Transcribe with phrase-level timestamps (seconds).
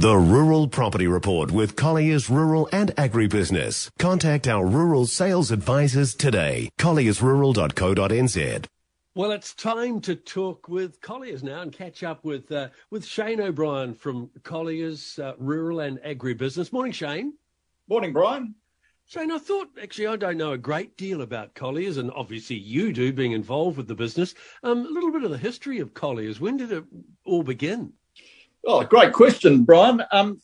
[0.00, 3.90] The Rural Property Report with Colliers Rural and Agribusiness.
[3.98, 6.70] Contact our rural sales advisors today.
[6.78, 8.64] colliersrural.co.nz.
[9.14, 13.42] Well, it's time to talk with Colliers now and catch up with uh, with Shane
[13.42, 16.72] O'Brien from Colliers uh, Rural and Agribusiness.
[16.72, 17.34] Morning, Shane.
[17.86, 18.54] Morning, Brian.
[19.04, 22.94] Shane, I thought actually I don't know a great deal about Colliers, and obviously you
[22.94, 24.34] do, being involved with the business.
[24.62, 26.40] Um, a little bit of the history of Colliers.
[26.40, 26.84] When did it
[27.26, 27.92] all begin?
[28.66, 30.02] Oh, great question, Brian.
[30.12, 30.40] Um,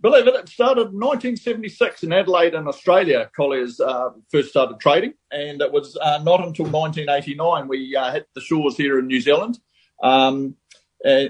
[0.00, 3.30] believe it, it started in 1976 in Adelaide, in Australia.
[3.34, 8.28] Colliers uh, first started trading, and it was uh, not until 1989 we uh, hit
[8.34, 9.58] the shores here in New Zealand
[10.02, 10.56] um,
[11.04, 11.26] uh,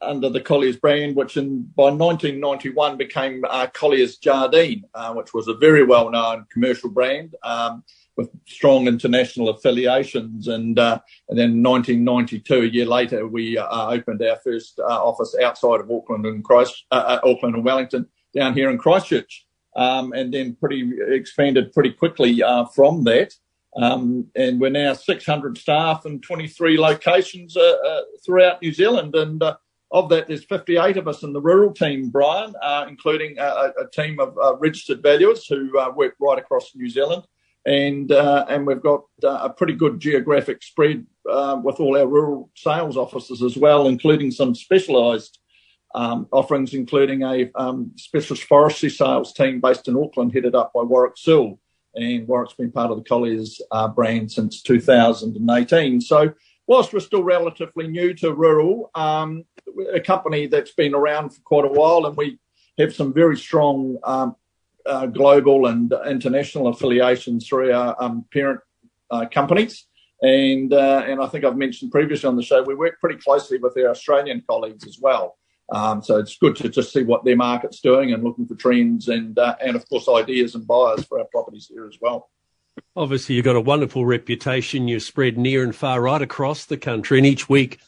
[0.00, 5.48] under the Colliers brand, which in, by 1991 became uh, Colliers Jardine, uh, which was
[5.48, 7.34] a very well-known commercial brand.
[7.42, 7.84] Um,
[8.16, 10.48] with strong international affiliations.
[10.48, 10.98] And uh,
[11.28, 15.90] and then 1992, a year later, we uh, opened our first uh, office outside of
[15.90, 20.56] Auckland and Christ, uh, uh, Auckland and Wellington down here in Christchurch, um, and then
[20.56, 23.34] pretty expanded pretty quickly uh, from that.
[23.74, 27.56] Um, and we're now 600 staff in 23 locations
[28.24, 29.42] throughout New Zealand, and
[29.90, 32.54] of that, there's 58 of us in the rural team, Brian,
[32.86, 37.24] including a, a, team of registered valuers who work right across New Zealand
[37.64, 42.06] and uh, and we've got uh, a pretty good geographic spread uh, with all our
[42.06, 45.38] rural sales offices as well, including some specialised
[45.94, 50.82] um, offerings, including a um, specialist forestry sales team based in Auckland, headed up by
[50.82, 51.58] Warwick Sewell.
[51.94, 56.00] And Warwick's been part of the Colliers uh, brand since 2018.
[56.00, 56.32] So,
[56.66, 59.44] whilst we're still relatively new to rural, um,
[59.92, 62.38] a company that's been around for quite a while, and we
[62.78, 64.36] have some very strong um,
[64.86, 68.60] uh, global and international affiliations through our um, parent
[69.10, 69.86] uh, companies.
[70.22, 73.58] And, uh, and I think I've mentioned previously on the show, we work pretty closely
[73.58, 75.36] with our Australian colleagues as well.
[75.72, 79.08] Um, so it's good to just see what their market's doing and looking for trends
[79.08, 82.30] and, uh, and of course, ideas and buyers for our properties here as well.
[82.94, 84.88] Obviously, you've got a wonderful reputation.
[84.88, 87.78] You're spread near and far right across the country, and each week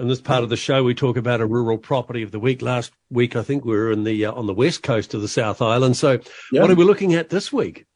[0.00, 2.62] in this part of the show, we talk about a rural property of the week.
[2.62, 5.28] Last week, I think we were in the uh, on the west coast of the
[5.28, 5.96] South Island.
[5.96, 6.18] So,
[6.50, 6.62] yeah.
[6.62, 7.86] what are we looking at this week?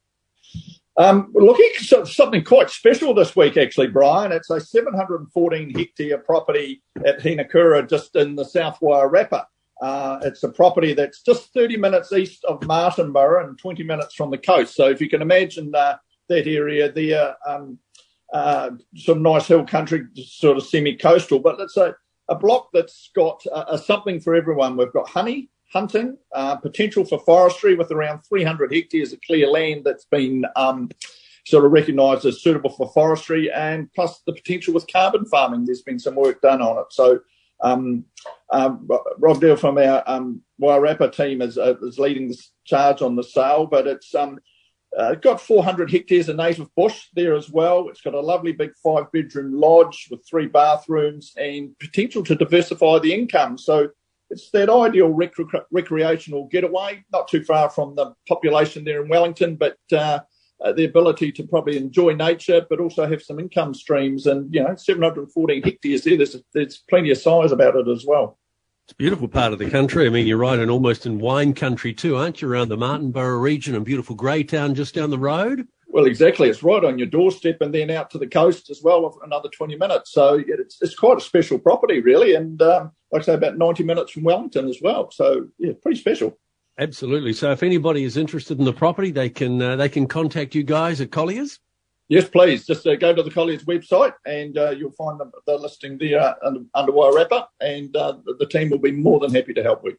[0.96, 4.30] Um, we're looking at something quite special this week, actually, Brian.
[4.30, 9.46] It's a 714 hectare property at Hinakura, just in the South Wairarapa.
[9.82, 14.30] Uh, it's a property that's just 30 minutes east of Martinborough and 20 minutes from
[14.30, 14.76] the coast.
[14.76, 15.96] So, if you can imagine uh,
[16.28, 17.78] that area there, um,
[18.32, 21.38] uh, some nice hill country, sort of semi-coastal.
[21.38, 21.94] But it's a,
[22.28, 24.76] a block that's got a, a something for everyone.
[24.76, 29.82] We've got honey, hunting, uh, potential for forestry with around 300 hectares of clear land
[29.84, 30.90] that's been um,
[31.46, 35.64] sort of recognised as suitable for forestry, and plus the potential with carbon farming.
[35.64, 36.86] There's been some work done on it.
[36.90, 37.20] So
[37.60, 38.04] um,
[38.50, 43.16] um, Rob Deal from our um, Wairarapa team is, uh, is leading the charge on
[43.16, 44.38] the sale, but it's um,
[44.96, 47.88] uh, got 400 hectares of native bush there as well.
[47.88, 52.98] It's got a lovely big five bedroom lodge with three bathrooms and potential to diversify
[53.00, 53.58] the income.
[53.58, 53.88] So
[54.30, 55.34] it's that ideal rec-
[55.70, 60.20] recreational getaway, not too far from the population there in Wellington, but uh,
[60.64, 64.26] uh, the ability to probably enjoy nature, but also have some income streams.
[64.26, 68.38] And, you know, 714 hectares there, there's, there's plenty of size about it as well.
[68.84, 70.04] It's a beautiful part of the country.
[70.04, 72.50] I mean, you're right, and almost in wine country too, aren't you?
[72.50, 75.66] Around the Martinborough region and beautiful Greytown just down the road.
[75.86, 76.50] Well, exactly.
[76.50, 79.76] It's right on your doorstep, and then out to the coast as well, another 20
[79.76, 80.12] minutes.
[80.12, 83.84] So it's it's quite a special property, really, and um, like I say, about 90
[83.84, 85.10] minutes from Wellington as well.
[85.10, 86.38] So yeah, pretty special.
[86.78, 87.32] Absolutely.
[87.32, 90.62] So if anybody is interested in the property, they can uh, they can contact you
[90.62, 91.58] guys at Colliers.
[92.08, 92.66] Yes, please.
[92.66, 96.20] Just uh, go to the Colliers website and uh, you'll find the, the listing there
[96.20, 96.34] uh,
[96.74, 99.96] under, Wairarapa, and uh, the, team will be more than happy to help you.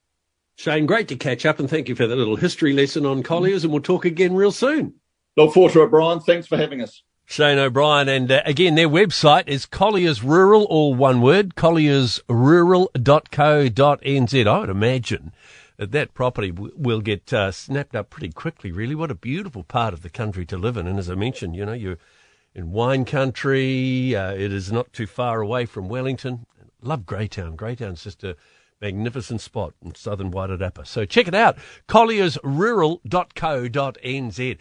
[0.58, 3.64] Shane, great to catch up and thank you for that little history lesson on Colliers,
[3.64, 4.94] and we'll talk again real soon.
[5.36, 6.20] Look forward to it, Brian.
[6.20, 7.04] Thanks for having us.
[7.26, 14.48] Shane O'Brien, and uh, again, their website is Colliers Rural, all one word, colliersrural.co.nz.
[14.48, 15.34] I would imagine
[15.78, 18.72] that that property w- will get uh, snapped up pretty quickly.
[18.72, 20.88] Really, what a beautiful part of the country to live in.
[20.88, 21.98] And as I mentioned, you know, you're
[22.54, 24.16] in wine country.
[24.16, 26.46] Uh, it is not too far away from Wellington.
[26.82, 27.56] Love Greytown.
[27.56, 28.36] Greytown's just a
[28.82, 30.86] magnificent spot in southern Wairarapa.
[30.86, 31.58] So check it out,
[31.88, 34.58] colliersrural.co.nz.